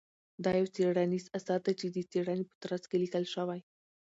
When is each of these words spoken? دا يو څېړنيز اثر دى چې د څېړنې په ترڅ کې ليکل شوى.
دا 0.43 0.51
يو 0.59 0.67
څېړنيز 0.75 1.25
اثر 1.37 1.59
دى 1.65 1.73
چې 1.79 1.87
د 1.95 1.97
څېړنې 2.11 2.43
په 2.49 2.55
ترڅ 2.63 2.83
کې 2.89 2.97
ليکل 3.03 3.23
شوى. 3.33 3.59